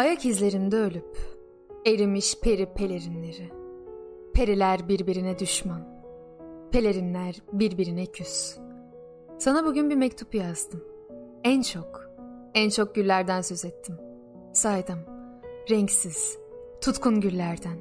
[0.00, 1.18] Ayak izlerinde ölüp
[1.86, 3.52] erimiş peri pelerinleri.
[4.34, 6.04] Periler birbirine düşman.
[6.72, 8.58] Pelerinler birbirine küs.
[9.38, 10.84] Sana bugün bir mektup yazdım.
[11.44, 12.10] En çok,
[12.54, 13.94] en çok güllerden söz ettim.
[14.52, 14.98] Saydım.
[15.70, 16.38] Renksiz,
[16.80, 17.78] tutkun güllerden.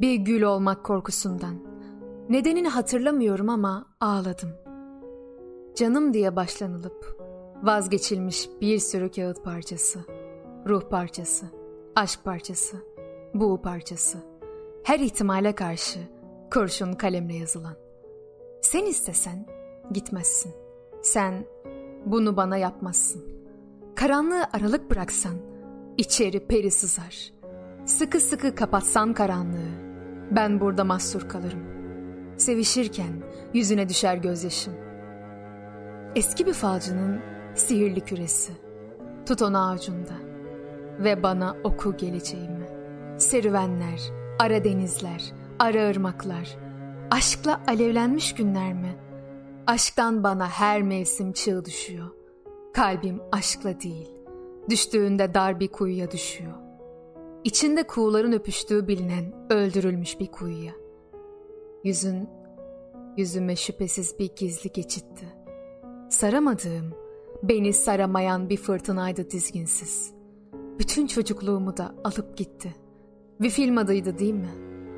[0.00, 1.56] Bir gül olmak korkusundan.
[2.28, 4.50] Nedenini hatırlamıyorum ama ağladım.
[5.76, 7.18] Canım diye başlanılıp
[7.62, 10.21] vazgeçilmiş bir sürü kağıt parçası.
[10.68, 11.46] Ruh parçası,
[11.96, 12.76] aşk parçası,
[13.34, 14.18] buğu parçası.
[14.84, 15.98] Her ihtimale karşı
[16.52, 17.76] kurşun kalemle yazılan.
[18.60, 19.46] Sen istesen
[19.92, 20.52] gitmezsin.
[21.02, 21.46] Sen
[22.06, 23.24] bunu bana yapmazsın.
[23.94, 25.34] Karanlığı aralık bıraksan
[25.98, 27.32] içeri peri sızar.
[27.84, 29.72] Sıkı sıkı kapatsan karanlığı
[30.30, 31.62] ben burada mahsur kalırım.
[32.36, 33.22] Sevişirken
[33.54, 34.74] yüzüne düşer gözyaşım.
[36.14, 37.20] Eski bir falcının
[37.54, 38.52] sihirli küresi.
[39.26, 40.31] Tut onu avucunda
[40.98, 42.68] ve bana oku geleceğimi.
[43.18, 44.00] Serüvenler,
[44.38, 46.56] ara denizler, ara ırmaklar.
[47.10, 48.96] Aşkla alevlenmiş günler mi?
[49.66, 52.06] Aşktan bana her mevsim çığ düşüyor.
[52.74, 54.08] Kalbim aşkla değil,
[54.70, 56.52] düştüğünde dar bir kuyuya düşüyor.
[57.44, 60.72] İçinde kuğuların öpüştüğü bilinen öldürülmüş bir kuyuya.
[61.84, 62.28] Yüzün,
[63.16, 65.26] yüzüme şüphesiz bir gizli geçitti.
[66.10, 66.94] Saramadığım,
[67.42, 70.21] beni saramayan bir fırtınaydı dizginsiz.
[70.78, 72.74] Bütün çocukluğumu da alıp gitti.
[73.40, 74.50] Bir film adıydı değil mi?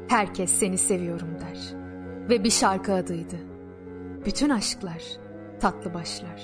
[0.08, 1.75] Herkes seni seviyorum der.
[2.28, 3.36] Ve bir şarkı adıydı.
[4.27, 5.03] Bütün aşklar,
[5.61, 6.42] tatlı başlar.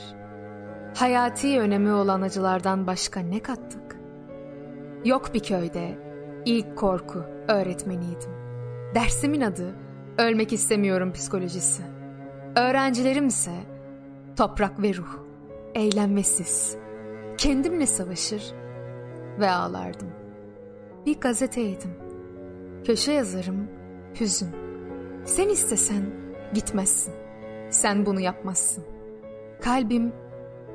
[0.96, 3.96] Hayati önemi olan acılardan başka ne kattık?
[5.04, 5.98] Yok bir köyde
[6.44, 8.30] ilk korku öğretmeniydim.
[8.94, 9.74] Dersimin adı
[10.18, 11.82] ölmek istemiyorum psikolojisi.
[12.56, 13.52] Öğrencilerim ise
[14.36, 15.18] toprak ve ruh,
[16.22, 16.76] sis.
[17.38, 18.59] Kendimle savaşır
[19.38, 20.08] ve ağlardım.
[21.06, 21.90] Bir gazeteydim.
[22.84, 23.68] Köşe yazarım,
[24.20, 24.48] hüzün.
[25.24, 26.02] Sen istesen
[26.54, 27.14] gitmezsin.
[27.70, 28.84] Sen bunu yapmazsın.
[29.60, 30.12] Kalbim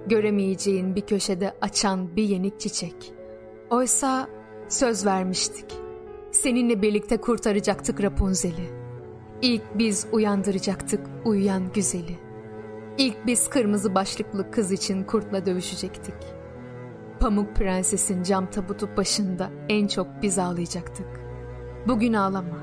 [0.08, 3.14] göremeyeceğin bir köşede açan bir yenik çiçek.
[3.70, 4.28] Oysa
[4.70, 5.66] söz vermiştik.
[6.32, 8.70] Seninle birlikte kurtaracaktık Rapunzel'i.
[9.42, 12.18] İlk biz uyandıracaktık uyuyan güzeli.
[12.98, 16.16] İlk biz kırmızı başlıklı kız için kurtla dövüşecektik.
[17.26, 21.08] Pamuk Prenses'in cam tabutu başında en çok biz ağlayacaktık.
[21.88, 22.58] Bugün ağlama.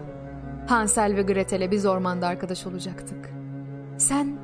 [0.69, 3.31] Hansel ve Gretel'e biz ormanda arkadaş olacaktık.
[3.99, 4.39] Sen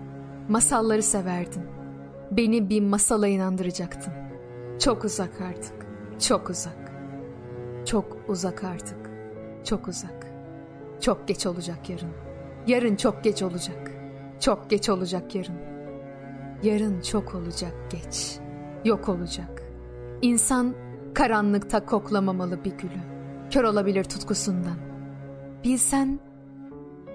[0.49, 1.63] masalları severdin.
[2.31, 4.13] Beni bir masala inandıracaktın.
[4.81, 5.87] Çok uzak artık.
[6.21, 6.93] Çok uzak.
[7.87, 9.11] Çok uzak artık.
[9.65, 10.27] Çok uzak.
[11.01, 12.13] Çok geç olacak yarın.
[12.67, 13.91] Yarın çok geç olacak.
[14.41, 15.59] Çok geç olacak yarın.
[16.63, 18.39] Yarın çok olacak geç.
[18.85, 19.68] Yok olacak.
[20.23, 20.75] İnsan
[21.15, 23.01] karanlıkta koklamamalı bir gülü.
[23.51, 24.77] Kör olabilir tutkusundan.
[25.65, 26.21] Bilsen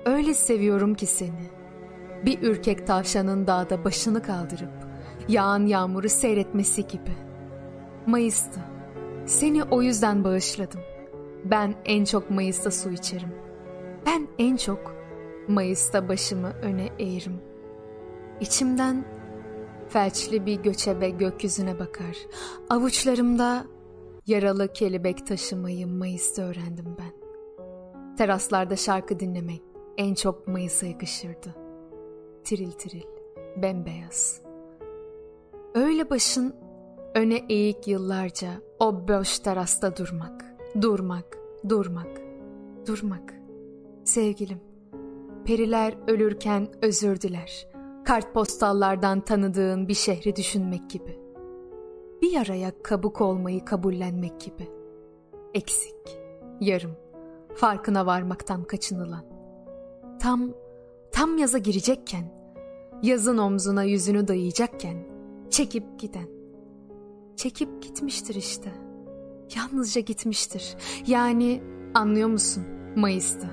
[0.06, 1.52] öyle seviyorum ki seni.
[2.26, 4.72] Bir ürkek tavşanın dağda başını kaldırıp
[5.28, 7.12] yağan yağmuru seyretmesi gibi.
[8.06, 8.60] Mayıs'tı.
[9.26, 10.82] Seni o yüzden bağışladım.
[11.46, 13.32] Ben en çok Mayıs'ta su içerim.
[14.06, 14.96] Ben en çok
[15.48, 17.42] Mayıs'ta başımı öne eğerim.
[18.40, 19.06] İçimden
[19.94, 22.18] felçli bir göçebe gökyüzüne bakar.
[22.70, 23.66] Avuçlarımda
[24.28, 27.14] yaralı kelebek taşımayı Mayıs'ta öğrendim ben.
[28.18, 29.62] Teraslarda şarkı dinlemek
[29.98, 31.56] en çok Mayıs'a yakışırdı.
[32.44, 33.04] Tiril tiril,
[33.58, 34.42] bembeyaz.
[35.76, 36.56] Öyle başın
[37.16, 38.50] öne eğik yıllarca
[38.80, 40.46] o boş terasta durmak,
[40.82, 41.38] durmak,
[41.70, 42.22] durmak,
[42.88, 43.34] durmak.
[44.04, 44.62] Sevgilim,
[45.46, 47.73] periler ölürken özür diler.
[48.06, 51.20] Kartpostallardan tanıdığın bir şehri düşünmek gibi.
[52.22, 54.70] Bir yaraya kabuk olmayı kabullenmek gibi.
[55.54, 56.20] Eksik,
[56.60, 56.92] yarım,
[57.56, 59.26] farkına varmaktan kaçınılan.
[60.20, 60.54] Tam,
[61.12, 62.32] tam yaza girecekken,
[63.04, 64.98] yazın omzuna yüzünü dayayacakken,
[65.50, 66.28] çekip giden.
[67.36, 68.72] Çekip gitmiştir işte.
[69.56, 70.76] Yalnızca gitmiştir.
[71.08, 71.64] Yani
[71.94, 72.64] anlıyor musun
[72.96, 73.48] Mayıs'ta.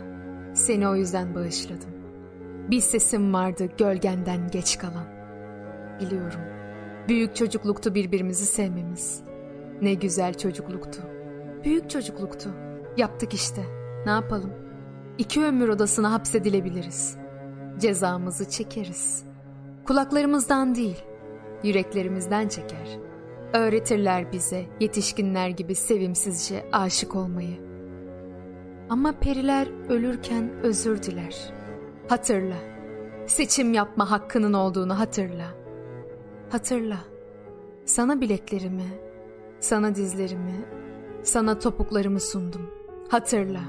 [0.55, 2.00] Seni o yüzden bağışladım.
[2.71, 5.07] Bir sesim vardı gölgenden geç kalan.
[6.01, 6.41] Biliyorum.
[7.09, 9.23] Büyük çocukluktu birbirimizi sevmemiz.
[9.83, 11.03] Ne güzel çocukluktu.
[11.65, 12.51] Büyük çocukluktu.
[12.97, 13.65] Yaptık işte.
[14.07, 14.53] Ne yapalım?
[15.19, 17.17] İki ömür odasına hapsedilebiliriz.
[17.79, 19.25] Cezamızı çekeriz.
[19.87, 21.05] Kulaklarımızdan değil,
[21.65, 22.99] yüreklerimizden çeker.
[23.53, 27.61] Öğretirler bize yetişkinler gibi sevimsizce aşık olmayı.
[28.89, 31.60] Ama periler ölürken özür diler.
[32.11, 32.57] Hatırla.
[33.27, 35.47] Seçim yapma hakkının olduğunu hatırla.
[36.51, 36.99] Hatırla.
[37.85, 38.89] Sana bileklerimi,
[39.61, 40.65] sana dizlerimi,
[41.23, 42.71] Sana topuklarımı sundum.
[43.09, 43.61] Hatırla,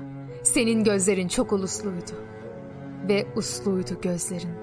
[0.43, 2.11] senin gözlerin çok ulusluydu.
[3.07, 4.55] Ve usluydu gözlerin.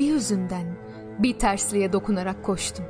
[0.00, 0.76] Bir yüzünden
[1.18, 2.84] bir tersliğe dokunarak koştum.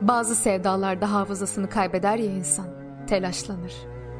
[0.00, 2.66] Bazı sevdalarda hafızasını kaybeder ya insan.
[3.06, 3.74] Telaşlanır,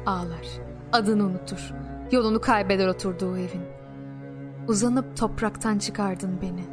[0.05, 0.47] ağlar,
[0.91, 1.71] adını unutur,
[2.11, 3.80] yolunu kaybeder oturduğu evin.
[4.67, 6.63] Uzanıp topraktan çıkardın beni.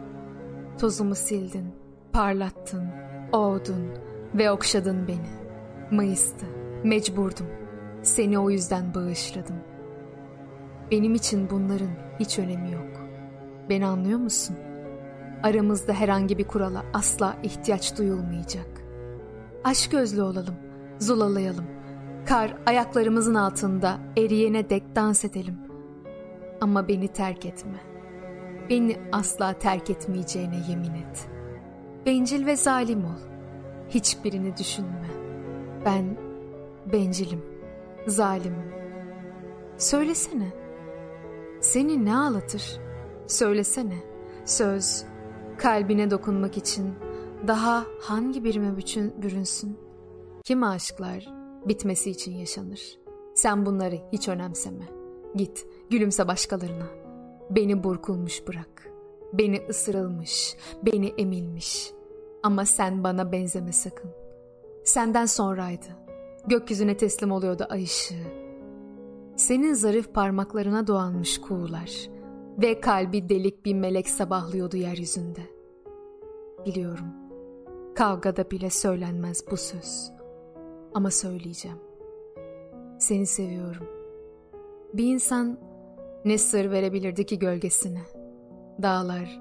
[0.78, 1.74] Tozumu sildin,
[2.12, 2.84] parlattın,
[3.32, 3.88] ovdun
[4.34, 5.30] ve okşadın beni.
[5.90, 6.46] Mayıs'tı,
[6.84, 7.46] mecburdum.
[8.02, 9.56] Seni o yüzden bağışladım.
[10.90, 11.90] Benim için bunların
[12.20, 13.00] hiç önemi yok.
[13.68, 14.56] Beni anlıyor musun?
[15.42, 18.68] Aramızda herhangi bir kurala asla ihtiyaç duyulmayacak.
[19.64, 20.54] Aşk gözlü olalım,
[20.98, 21.64] zulalayalım.
[22.26, 25.67] Kar ayaklarımızın altında eriyene dek dans edelim.
[26.60, 27.80] Ama beni terk etme.
[28.70, 31.28] Beni asla terk etmeyeceğine yemin et.
[32.06, 33.20] Bencil ve zalim ol.
[33.88, 35.10] Hiçbirini düşünme.
[35.84, 36.16] Ben
[36.92, 37.42] bencilim,
[38.06, 38.72] zalimim.
[39.78, 40.52] Söylesene.
[41.60, 42.80] Seni ne ağlatır?
[43.26, 43.98] Söylesene.
[44.44, 45.04] Söz,
[45.58, 46.94] kalbine dokunmak için
[47.46, 49.78] daha hangi birime bütün bürünsün?
[50.44, 51.28] Kim aşklar
[51.64, 52.98] bitmesi için yaşanır?
[53.34, 54.97] Sen bunları hiç önemseme.
[55.34, 56.86] Git, gülümse başkalarına.
[57.50, 58.90] Beni burkulmuş bırak.
[59.32, 61.92] Beni ısırılmış, beni emilmiş.
[62.42, 64.10] Ama sen bana benzeme sakın.
[64.84, 65.86] Senden sonraydı.
[66.46, 68.48] Gökyüzüne teslim oluyordu ay ışığı.
[69.36, 72.08] Senin zarif parmaklarına doğanmış kuğular
[72.58, 75.40] ve kalbi delik bir melek sabahlıyordu yeryüzünde.
[76.66, 77.06] Biliyorum,
[77.94, 80.10] kavgada bile söylenmez bu söz.
[80.94, 81.78] Ama söyleyeceğim.
[82.98, 83.97] Seni seviyorum.
[84.94, 85.58] Bir insan
[86.24, 88.02] ne sır verebilirdi ki gölgesine?
[88.82, 89.40] Dağlar,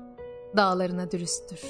[0.57, 1.61] dağlarına dürüsttür.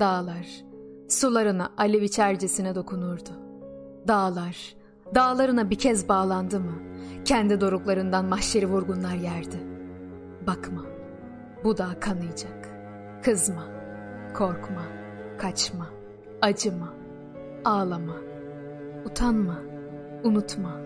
[0.00, 0.64] Dağlar,
[1.08, 3.30] sularına alev içercesine dokunurdu.
[4.08, 4.74] Dağlar,
[5.14, 6.72] dağlarına bir kez bağlandı mı,
[7.24, 9.60] kendi doruklarından mahşeri vurgunlar yerdi.
[10.46, 10.84] Bakma,
[11.64, 12.68] bu dağ kanayacak.
[13.22, 13.64] Kızma,
[14.34, 14.82] korkma,
[15.38, 15.86] kaçma,
[16.42, 16.94] acıma,
[17.64, 18.16] ağlama,
[19.04, 19.58] utanma,
[20.24, 20.80] unutma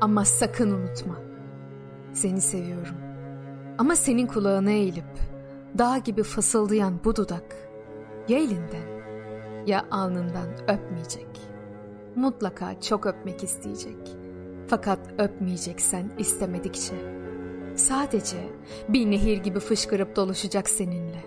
[0.00, 1.29] ama sakın unutma.
[2.12, 2.96] Seni seviyorum.
[3.78, 5.04] Ama senin kulağına eğilip
[5.78, 7.56] dağ gibi fısıldayan bu dudak
[8.28, 8.90] ya elinden
[9.66, 11.40] ya alnından öpmeyecek.
[12.16, 14.16] Mutlaka çok öpmek isteyecek.
[14.68, 16.94] Fakat öpmeyeceksen istemedikçe.
[17.76, 18.48] Sadece
[18.88, 21.24] bir nehir gibi fışkırıp doluşacak seninle.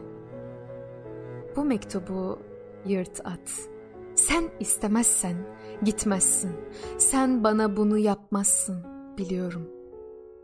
[1.56, 2.40] Bu mektubu
[2.86, 3.70] yırt at.
[4.16, 5.36] Sen istemezsen
[5.84, 6.52] gitmezsin.
[6.98, 8.84] Sen bana bunu yapmazsın
[9.18, 9.73] biliyorum.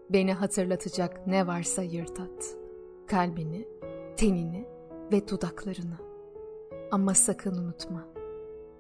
[0.10, 2.58] Beni hatırlatacak ne varsa yırt at.
[3.08, 3.68] Kalbini,
[4.18, 4.68] tenini
[5.12, 5.98] ve dudaklarını.
[6.92, 8.08] Ama sakın unutma.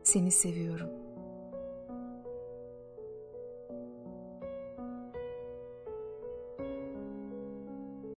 [0.03, 0.89] Seni seviyorum.